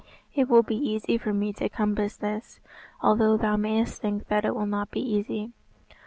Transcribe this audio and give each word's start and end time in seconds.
"It 0.33 0.49
will 0.49 0.63
be 0.63 0.75
easy 0.75 1.19
for 1.19 1.31
me 1.31 1.53
to 1.53 1.69
compass 1.69 2.17
this, 2.17 2.59
although 3.01 3.37
thou 3.37 3.55
mayest 3.55 4.01
think 4.01 4.29
that 4.29 4.45
it 4.45 4.55
will 4.55 4.65
not 4.65 4.89
be 4.89 4.99
easy. 4.99 5.51